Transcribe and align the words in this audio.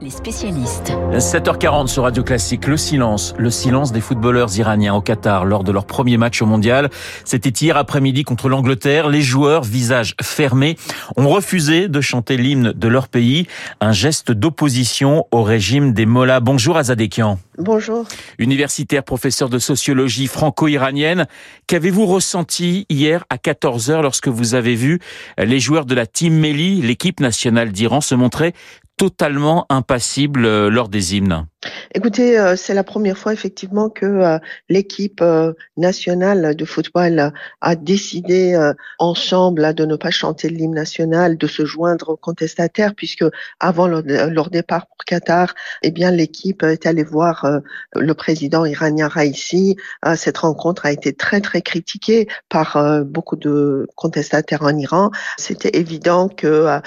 les 0.00 0.10
spécialistes. 0.10 0.92
7h40 1.12 1.86
sur 1.86 2.04
Radio 2.04 2.22
Classique, 2.22 2.66
le 2.66 2.76
silence, 2.76 3.34
le 3.38 3.50
silence 3.50 3.92
des 3.92 4.00
footballeurs 4.00 4.56
iraniens 4.56 4.94
au 4.94 5.00
Qatar 5.00 5.44
lors 5.44 5.64
de 5.64 5.72
leur 5.72 5.84
premier 5.84 6.16
match 6.16 6.40
au 6.42 6.46
mondial. 6.46 6.90
C'était 7.24 7.50
hier 7.50 7.76
après-midi 7.76 8.24
contre 8.24 8.48
l'Angleterre. 8.48 9.08
Les 9.08 9.22
joueurs, 9.22 9.62
visage 9.62 10.14
fermé, 10.20 10.76
ont 11.16 11.28
refusé 11.28 11.88
de 11.88 12.00
chanter 12.00 12.36
l'hymne 12.36 12.72
de 12.72 12.88
leur 12.88 13.08
pays, 13.08 13.46
un 13.80 13.92
geste 13.92 14.32
d'opposition 14.32 15.26
au 15.30 15.42
régime 15.42 15.92
des 15.92 16.06
Mollahs. 16.06 16.40
Bonjour 16.40 16.76
Azadekian. 16.76 17.38
Bonjour. 17.58 18.06
Universitaire, 18.38 19.04
professeur 19.04 19.48
de 19.48 19.58
sociologie 19.58 20.26
franco-iranienne, 20.26 21.26
qu'avez-vous 21.66 22.06
ressenti 22.06 22.86
hier 22.88 23.24
à 23.30 23.36
14h 23.36 24.00
lorsque 24.00 24.28
vous 24.28 24.54
avez 24.54 24.74
vu 24.74 25.00
les 25.38 25.60
joueurs 25.60 25.84
de 25.84 25.94
la 25.94 26.06
Team 26.06 26.34
Meli, 26.34 26.80
l'équipe 26.80 27.20
nationale 27.20 27.70
d'Iran, 27.72 28.00
se 28.00 28.14
montrer 28.14 28.54
totalement 29.02 29.66
impassible 29.68 30.44
euh, 30.44 30.70
lors 30.70 30.88
des 30.88 31.16
hymnes 31.16 31.48
Écoutez, 31.94 32.38
euh, 32.38 32.56
c'est 32.56 32.74
la 32.74 32.82
première 32.82 33.16
fois 33.16 33.32
effectivement 33.32 33.88
que 33.88 34.06
euh, 34.06 34.38
l'équipe 34.68 35.20
euh, 35.20 35.52
nationale 35.76 36.56
de 36.56 36.64
football 36.64 37.32
a 37.60 37.76
décidé 37.76 38.72
ensemble 38.98 39.74
de 39.74 39.84
ne 39.84 39.96
pas 39.96 40.10
chanter 40.10 40.48
l'hymne 40.48 40.74
national, 40.74 41.36
de 41.36 41.46
se 41.46 41.64
joindre 41.64 42.10
aux 42.10 42.16
contestataires, 42.16 42.94
puisque 42.94 43.24
avant 43.60 43.86
leur, 43.86 44.50
départ 44.50 44.86
pour 44.86 44.96
Qatar, 45.06 45.54
eh 45.82 45.90
bien 45.90 46.10
l'équipe 46.10 46.62
est 46.62 46.86
allée 46.86 47.04
voir 47.04 47.60
le 47.94 48.14
président 48.14 48.64
iranien 48.64 49.08
Raisi. 49.08 49.76
Cette 50.16 50.38
rencontre 50.38 50.86
a 50.86 50.92
été 50.92 51.12
très 51.12 51.40
très 51.40 51.62
critiquée 51.62 52.28
par 52.48 53.04
beaucoup 53.04 53.36
de 53.36 53.88
contestataires 53.96 54.62
en 54.62 54.76
Iran. 54.76 55.10
C'était 55.38 55.78
évident 55.78 56.28
que 56.28 56.80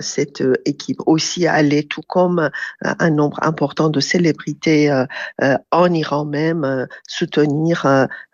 cette 0.00 0.42
équipe 0.64 1.00
aussi 1.06 1.46
allait, 1.46 1.84
tout 1.84 2.02
comme 2.06 2.50
un 2.82 3.10
nombre 3.10 3.38
important 3.42 3.88
de 3.88 4.00
célébrités 4.08 4.90
euh, 4.90 5.04
euh, 5.42 5.56
en 5.70 5.92
Iran 5.92 6.24
même 6.24 6.64
euh, 6.64 6.86
soutenir 7.06 7.86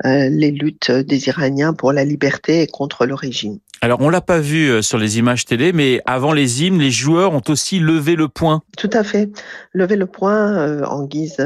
les 0.05 0.51
luttes 0.51 0.91
des 0.91 1.29
Iraniens 1.29 1.73
pour 1.73 1.93
la 1.93 2.05
liberté 2.05 2.63
et 2.63 2.67
contre 2.67 3.07
le 3.07 3.15
régime. 3.15 3.59
Alors, 3.81 4.01
on 4.01 4.09
l'a 4.09 4.21
pas 4.21 4.39
vu 4.39 4.83
sur 4.83 4.99
les 4.99 5.19
images 5.19 5.45
télé, 5.45 5.73
mais 5.73 6.01
avant 6.07 6.33
les 6.33 6.63
hymnes, 6.63 6.79
les 6.79 6.91
joueurs 6.91 7.33
ont 7.35 7.43
aussi 7.49 7.81
levé 7.81 8.17
le 8.17 8.29
poing. 8.29 8.63
Tout 8.79 8.91
à 8.93 9.05
fait. 9.05 9.31
Lever 9.73 9.97
le 9.97 10.07
poing 10.07 10.83
en 10.85 11.05
guise 11.05 11.37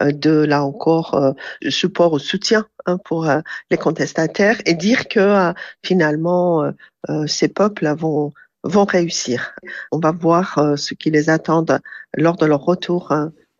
de, 0.00 0.30
là 0.30 0.62
encore, 0.62 1.34
support 1.68 2.12
au 2.12 2.18
soutien 2.18 2.66
hein, 2.86 2.98
pour 3.04 3.28
les 3.70 3.76
contestataires 3.76 4.60
et 4.66 4.74
dire 4.74 5.08
que 5.08 5.52
finalement, 5.84 6.72
ces 7.26 7.48
peuples 7.48 7.92
vont 7.96 8.32
vont 8.62 8.84
réussir. 8.84 9.54
On 9.90 9.98
va 9.98 10.12
voir 10.12 10.74
ce 10.76 10.94
qui 10.94 11.10
les 11.10 11.30
attend 11.30 11.64
lors 12.16 12.36
de 12.36 12.46
leur 12.46 12.64
retour 12.64 13.12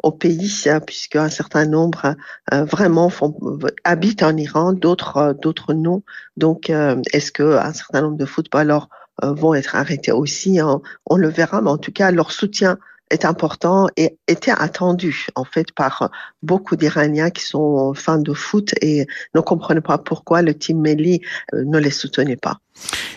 au 0.03 0.13
pays, 0.13 0.65
hein, 0.67 0.81
puisque 0.81 1.17
un 1.17 1.29
certain 1.29 1.67
nombre 1.67 2.15
euh, 2.53 2.65
vraiment 2.65 3.09
font, 3.09 3.37
habitent 3.85 4.23
en 4.23 4.37
Iran, 4.37 4.73
d'autres 4.73 5.17
euh, 5.17 5.33
d'autres 5.35 5.75
non. 5.75 6.03
Donc, 6.37 6.71
euh, 6.71 7.01
est-ce 7.13 7.33
que 7.33 7.59
un 7.59 7.73
certain 7.73 8.03
nombre 8.03 8.17
de 8.17 8.25
footballeurs 8.25 8.89
vont 9.23 9.53
être 9.53 9.77
arrêtés 9.77 10.13
aussi 10.13 10.61
hein? 10.61 10.81
On 11.05 11.17
le 11.17 11.29
verra, 11.29 11.61
mais 11.61 11.71
en 11.71 11.79
tout 11.79 11.93
cas, 11.93 12.11
leur 12.11 12.33
soutien 12.33 12.79
est 13.11 13.25
important 13.25 13.89
et 13.97 14.17
était 14.29 14.53
attendu 14.53 15.27
en 15.35 15.45
fait 15.45 15.73
par 15.73 16.11
beaucoup 16.43 16.77
d'Iraniens 16.77 17.31
qui 17.31 17.45
sont 17.45 17.93
fans 17.93 18.19
de 18.19 18.33
foot 18.33 18.73
et 18.81 19.07
ne 19.35 19.41
comprennent 19.41 19.81
pas 19.83 19.99
pourquoi 19.99 20.43
le 20.43 20.55
team 20.55 20.81
Meli 20.81 21.21
ne 21.53 21.79
les 21.79 21.91
soutenait 21.91 22.37
pas. 22.37 22.61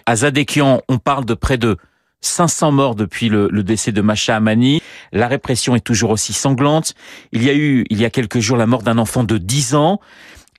À 0.07 0.15
Zadekian, 0.15 0.81
on 0.89 0.97
parle 0.97 1.25
de 1.25 1.35
près 1.35 1.57
de 1.57 1.77
500 2.25 2.71
morts 2.71 2.95
depuis 2.95 3.29
le, 3.29 3.49
décès 3.63 3.91
de 3.91 4.01
Macha 4.01 4.35
Amani. 4.35 4.81
La 5.11 5.27
répression 5.27 5.75
est 5.75 5.81
toujours 5.81 6.11
aussi 6.11 6.33
sanglante. 6.33 6.93
Il 7.31 7.43
y 7.43 7.49
a 7.49 7.53
eu, 7.53 7.85
il 7.89 7.99
y 7.99 8.05
a 8.05 8.09
quelques 8.09 8.39
jours, 8.39 8.57
la 8.57 8.67
mort 8.67 8.83
d'un 8.83 8.97
enfant 8.97 9.23
de 9.23 9.37
10 9.37 9.75
ans. 9.75 9.99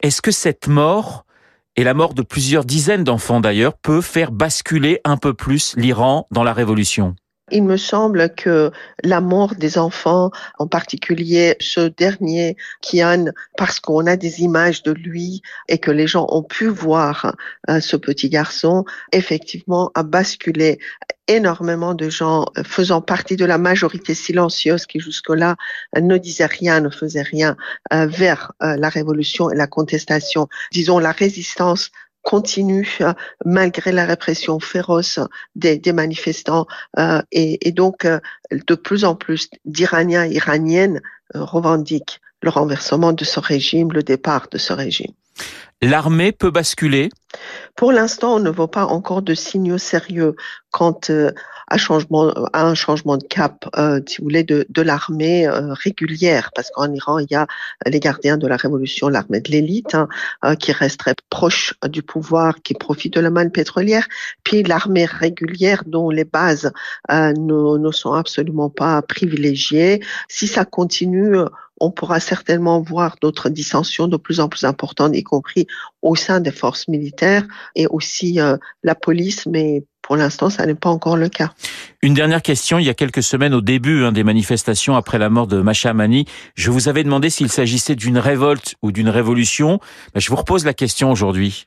Est-ce 0.02 0.22
que 0.22 0.30
cette 0.30 0.68
mort, 0.68 1.24
et 1.76 1.84
la 1.84 1.94
mort 1.94 2.14
de 2.14 2.22
plusieurs 2.22 2.64
dizaines 2.64 3.04
d'enfants 3.04 3.40
d'ailleurs, 3.40 3.76
peut 3.78 4.00
faire 4.00 4.30
basculer 4.30 5.00
un 5.04 5.16
peu 5.16 5.34
plus 5.34 5.74
l'Iran 5.76 6.26
dans 6.30 6.44
la 6.44 6.52
révolution? 6.52 7.16
Il 7.50 7.62
me 7.62 7.76
semble 7.76 8.34
que 8.34 8.70
la 9.02 9.20
mort 9.20 9.54
des 9.54 9.76
enfants, 9.76 10.30
en 10.58 10.66
particulier 10.66 11.56
ce 11.60 11.88
dernier, 11.88 12.56
Kian, 12.80 13.26
parce 13.58 13.80
qu'on 13.80 14.06
a 14.06 14.16
des 14.16 14.40
images 14.40 14.82
de 14.82 14.92
lui 14.92 15.42
et 15.68 15.78
que 15.78 15.90
les 15.90 16.06
gens 16.06 16.26
ont 16.30 16.42
pu 16.42 16.68
voir 16.68 17.36
euh, 17.68 17.80
ce 17.80 17.96
petit 17.96 18.30
garçon, 18.30 18.84
effectivement 19.12 19.90
a 19.94 20.02
basculé 20.02 20.78
énormément 21.28 21.94
de 21.94 22.08
gens 22.08 22.46
euh, 22.56 22.64
faisant 22.64 23.02
partie 23.02 23.36
de 23.36 23.44
la 23.44 23.58
majorité 23.58 24.14
silencieuse 24.14 24.86
qui 24.86 25.00
jusque-là 25.00 25.56
euh, 25.96 26.00
ne 26.00 26.16
disait 26.16 26.46
rien, 26.46 26.80
ne 26.80 26.90
faisait 26.90 27.22
rien 27.22 27.56
vers 27.90 28.52
la 28.60 28.88
révolution 28.88 29.50
et 29.50 29.56
la 29.56 29.66
contestation, 29.66 30.48
disons 30.72 30.98
la 30.98 31.12
résistance 31.12 31.90
continue 32.24 32.98
euh, 33.02 33.12
malgré 33.44 33.92
la 33.92 34.04
répression 34.04 34.58
féroce 34.58 35.20
des, 35.54 35.80
manifestants 35.92 36.66
euh, 36.98 37.22
et, 37.30 37.68
et, 37.68 37.70
donc 37.70 38.04
euh, 38.04 38.18
de 38.50 38.74
plus 38.74 39.04
en 39.04 39.14
plus 39.14 39.50
d'Iraniens 39.64 40.24
Iraniennes 40.24 41.00
revendiquent 41.34 42.20
le 42.44 42.50
renversement 42.50 43.12
de 43.12 43.24
ce 43.24 43.40
régime, 43.40 43.92
le 43.92 44.02
départ 44.02 44.48
de 44.50 44.58
ce 44.58 44.72
régime. 44.72 45.12
L'armée 45.82 46.32
peut 46.32 46.50
basculer? 46.50 47.10
Pour 47.76 47.92
l'instant, 47.92 48.36
on 48.36 48.40
ne 48.40 48.48
voit 48.48 48.70
pas 48.70 48.86
encore 48.86 49.20
de 49.20 49.34
signaux 49.34 49.78
sérieux 49.78 50.36
quant 50.70 50.98
à, 51.68 51.76
changement, 51.76 52.32
à 52.52 52.64
un 52.64 52.74
changement 52.74 53.16
de 53.16 53.24
cap, 53.24 53.68
euh, 53.76 54.00
si 54.06 54.18
vous 54.18 54.24
voulez, 54.24 54.44
de, 54.44 54.64
de 54.68 54.82
l'armée 54.82 55.46
euh, 55.46 55.72
régulière, 55.72 56.50
parce 56.54 56.70
qu'en 56.70 56.92
Iran, 56.92 57.18
il 57.18 57.26
y 57.30 57.34
a 57.34 57.46
les 57.86 58.00
gardiens 58.00 58.38
de 58.38 58.46
la 58.46 58.56
révolution, 58.56 59.08
l'armée 59.08 59.40
de 59.40 59.50
l'élite, 59.50 59.94
hein, 59.94 60.08
euh, 60.44 60.54
qui 60.54 60.72
reste 60.72 61.00
très 61.00 61.14
proche 61.28 61.74
du 61.88 62.02
pouvoir, 62.02 62.62
qui 62.62 62.74
profite 62.74 63.14
de 63.14 63.20
la 63.20 63.30
manne 63.30 63.50
pétrolière, 63.50 64.06
puis 64.44 64.62
l'armée 64.62 65.04
régulière 65.04 65.82
dont 65.86 66.10
les 66.10 66.24
bases 66.24 66.72
ne, 67.10 67.78
ne 67.78 67.90
sont 67.90 68.12
absolument 68.12 68.70
pas 68.70 69.02
privilégiées. 69.02 70.00
Si 70.28 70.46
ça 70.46 70.64
continue, 70.64 71.36
on 71.80 71.90
pourra 71.90 72.20
certainement 72.20 72.80
voir 72.80 73.16
d'autres 73.20 73.48
dissensions 73.48 74.06
de 74.06 74.16
plus 74.16 74.40
en 74.40 74.48
plus 74.48 74.64
importantes, 74.64 75.16
y 75.16 75.22
compris 75.22 75.66
au 76.02 76.14
sein 76.14 76.40
des 76.40 76.52
forces 76.52 76.88
militaires 76.88 77.46
et 77.74 77.86
aussi 77.86 78.38
la 78.82 78.94
police, 78.94 79.46
mais 79.46 79.84
pour 80.04 80.16
l'instant, 80.16 80.50
ça 80.50 80.66
n'est 80.66 80.74
pas 80.74 80.90
encore 80.90 81.16
le 81.16 81.30
cas. 81.30 81.50
Une 82.02 82.12
dernière 82.12 82.42
question. 82.42 82.78
Il 82.78 82.84
y 82.84 82.90
a 82.90 82.94
quelques 82.94 83.22
semaines, 83.22 83.54
au 83.54 83.62
début 83.62 84.04
hein, 84.04 84.12
des 84.12 84.22
manifestations 84.22 84.94
après 84.96 85.18
la 85.18 85.30
mort 85.30 85.46
de 85.46 85.62
Macha 85.62 85.88
Amani, 85.88 86.26
je 86.54 86.70
vous 86.70 86.88
avais 86.88 87.02
demandé 87.02 87.30
s'il 87.30 87.48
s'agissait 87.48 87.94
d'une 87.94 88.18
révolte 88.18 88.74
ou 88.82 88.92
d'une 88.92 89.08
révolution. 89.08 89.80
Ben, 90.12 90.20
je 90.20 90.28
vous 90.28 90.36
repose 90.36 90.66
la 90.66 90.74
question 90.74 91.10
aujourd'hui. 91.10 91.64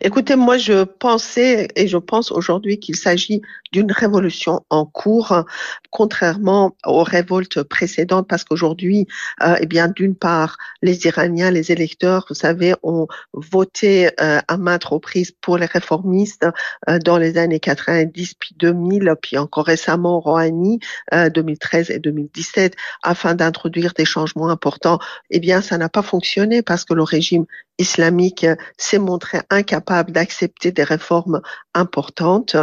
Écoutez, 0.00 0.36
moi, 0.36 0.58
je 0.58 0.84
pensais 0.84 1.68
et 1.74 1.88
je 1.88 1.96
pense 1.96 2.30
aujourd'hui 2.30 2.78
qu'il 2.78 2.96
s'agit 2.96 3.42
d'une 3.72 3.92
révolution 3.92 4.64
en 4.70 4.84
cours, 4.84 5.44
contrairement 5.90 6.76
aux 6.84 7.04
révoltes 7.04 7.62
précédentes, 7.62 8.26
parce 8.28 8.44
qu'aujourd'hui, 8.44 9.06
euh, 9.42 9.56
eh 9.60 9.66
bien, 9.66 9.88
d'une 9.88 10.16
part, 10.16 10.56
les 10.82 11.06
Iraniens, 11.06 11.50
les 11.50 11.70
électeurs, 11.70 12.26
vous 12.28 12.34
savez, 12.34 12.74
ont 12.82 13.06
voté 13.32 14.10
euh, 14.20 14.40
à 14.46 14.56
maintes 14.56 14.84
reprises 14.84 15.32
pour 15.40 15.56
les 15.56 15.66
réformistes 15.66 16.46
euh, 16.88 16.98
dans 16.98 17.18
les 17.18 17.38
années 17.38 17.60
90, 17.84 18.34
puis 18.34 18.54
2000, 18.58 19.14
puis 19.20 19.38
encore 19.38 19.64
récemment 19.64 20.20
Rouhani, 20.20 20.80
2013 21.12 21.90
et 21.90 21.98
2017, 21.98 22.76
afin 23.02 23.34
d'introduire 23.34 23.92
des 23.94 24.04
changements 24.04 24.48
importants. 24.48 24.98
Eh 25.30 25.40
bien, 25.40 25.60
ça 25.62 25.78
n'a 25.78 25.88
pas 25.88 26.02
fonctionné 26.02 26.62
parce 26.62 26.84
que 26.84 26.94
le 26.94 27.02
régime 27.02 27.46
islamique 27.80 28.46
s'est 28.76 28.98
montré 28.98 29.40
incapable 29.50 30.12
d'accepter 30.12 30.70
des 30.70 30.84
réformes 30.84 31.40
importantes. 31.74 32.56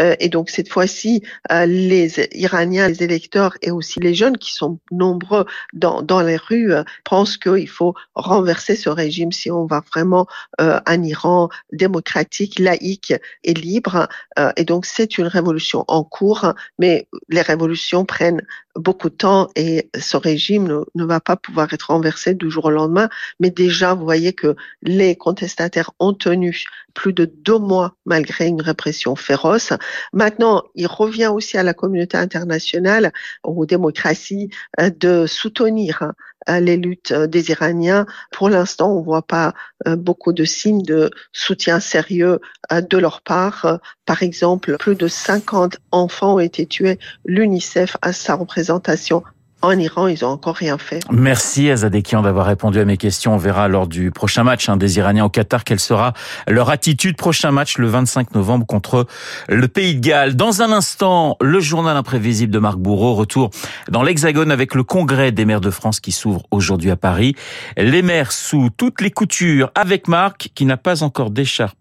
Euh, 0.00 0.16
et 0.20 0.28
donc 0.28 0.50
cette 0.50 0.68
fois-ci, 0.68 1.22
euh, 1.52 1.64
les 1.66 2.28
Iraniens, 2.32 2.88
les 2.88 3.02
électeurs 3.02 3.56
et 3.62 3.70
aussi 3.70 4.00
les 4.00 4.14
jeunes 4.14 4.36
qui 4.36 4.52
sont 4.52 4.78
nombreux 4.90 5.46
dans, 5.72 6.02
dans 6.02 6.22
les 6.22 6.36
rues 6.36 6.72
euh, 6.72 6.82
pensent 7.04 7.36
qu'il 7.36 7.68
faut 7.68 7.94
renverser 8.14 8.74
ce 8.74 8.88
régime 8.90 9.32
si 9.32 9.50
on 9.50 9.66
va 9.66 9.82
vraiment 9.92 10.26
un 10.58 11.02
Iran 11.02 11.48
démocratique, 11.72 12.58
laïque 12.58 13.14
et 13.44 13.54
libre. 13.54 14.08
et 14.56 14.64
donc 14.64 14.86
c'est 14.86 15.18
une 15.18 15.26
révolution 15.26 15.84
en 15.88 16.02
cours, 16.02 16.52
mais 16.78 17.06
les 17.28 17.42
révolutions 17.42 18.04
prennent 18.04 18.42
beaucoup 18.76 19.08
de 19.08 19.14
temps 19.14 19.48
et 19.56 19.88
ce 19.98 20.16
régime 20.16 20.66
ne, 20.66 20.80
ne, 20.94 21.04
va 21.04 21.20
pas 21.20 21.36
pouvoir 21.36 21.72
être 21.72 21.90
renversé 21.90 22.34
du 22.34 22.50
jour 22.50 22.66
au 22.66 22.70
lendemain. 22.70 23.08
Mais 23.40 23.50
déjà, 23.50 23.94
vous 23.94 24.04
voyez 24.04 24.32
que 24.32 24.56
les 24.82 25.16
contestataires 25.16 25.90
ont 25.98 26.14
tenu 26.14 26.64
plus 26.94 27.12
de 27.12 27.24
deux 27.24 27.58
mois 27.58 27.96
malgré 28.06 28.46
une 28.46 28.62
répression 28.62 29.16
féroce. 29.16 29.72
Maintenant, 30.12 30.62
il 30.74 30.86
revient 30.86 31.26
aussi 31.26 31.58
à 31.58 31.62
la 31.62 31.74
communauté 31.74 32.16
internationale, 32.16 33.12
aux 33.42 33.66
démocraties, 33.66 34.50
euh, 34.80 34.90
de 34.90 35.26
soutenir 35.26 36.12
euh, 36.48 36.60
les 36.60 36.76
luttes 36.76 37.12
euh, 37.12 37.26
des 37.26 37.50
Iraniens. 37.50 38.06
Pour 38.30 38.48
l'instant, 38.48 38.92
on 38.92 39.00
ne 39.00 39.04
voit 39.04 39.26
pas 39.26 39.54
beaucoup 39.86 40.32
de 40.32 40.44
signes 40.44 40.82
de 40.82 41.10
soutien 41.32 41.78
sérieux 41.78 42.38
de 42.70 42.96
leur 42.96 43.20
part. 43.20 43.80
Par 44.06 44.22
exemple, 44.22 44.78
plus 44.78 44.94
de 44.94 45.08
50 45.08 45.76
enfants 45.90 46.36
ont 46.36 46.38
été 46.38 46.64
tués. 46.64 46.98
L'UNICEF, 47.26 47.98
à 48.00 48.14
sa 48.14 48.34
représentation 48.34 49.22
En 49.64 49.78
Iran, 49.78 50.08
ils 50.08 50.26
ont 50.26 50.28
encore 50.28 50.56
rien 50.56 50.76
fait. 50.76 51.00
Merci 51.10 51.70
Azadekian 51.70 52.20
d'avoir 52.20 52.44
répondu 52.44 52.78
à 52.80 52.84
mes 52.84 52.98
questions. 52.98 53.32
On 53.32 53.38
verra 53.38 53.66
lors 53.66 53.86
du 53.86 54.10
prochain 54.10 54.44
match 54.44 54.68
hein, 54.68 54.76
des 54.76 54.98
Iraniens 54.98 55.24
au 55.24 55.30
Qatar 55.30 55.64
quelle 55.64 55.80
sera 55.80 56.12
leur 56.46 56.68
attitude. 56.68 57.16
Prochain 57.16 57.50
match 57.50 57.78
le 57.78 57.86
25 57.86 58.34
novembre 58.34 58.66
contre 58.66 59.06
le 59.48 59.66
Pays 59.66 59.94
de 59.94 60.06
Galles. 60.06 60.36
Dans 60.36 60.60
un 60.60 60.70
instant, 60.70 61.38
le 61.40 61.60
journal 61.60 61.96
imprévisible 61.96 62.52
de 62.52 62.58
Marc 62.58 62.76
Bourreau. 62.76 63.14
Retour 63.14 63.52
dans 63.88 64.02
l'Hexagone 64.02 64.50
avec 64.50 64.74
le 64.74 64.82
congrès 64.82 65.32
des 65.32 65.46
maires 65.46 65.62
de 65.62 65.70
France 65.70 65.98
qui 65.98 66.12
s'ouvre 66.12 66.42
aujourd'hui 66.50 66.90
à 66.90 66.96
Paris. 66.96 67.34
Les 67.78 68.02
maires 68.02 68.32
sous 68.32 68.68
toutes 68.76 69.00
les 69.00 69.10
coutures 69.10 69.70
avec 69.74 70.08
Marc 70.08 70.50
qui 70.54 70.66
n'a 70.66 70.76
pas 70.76 71.02
encore 71.02 71.30
d'écharpe 71.30 71.78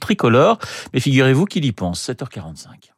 tricolore. 0.00 0.56
Mais 0.94 1.00
figurez-vous 1.00 1.44
qu'il 1.44 1.66
y 1.66 1.72
pense. 1.72 2.08
7h45. 2.08 2.95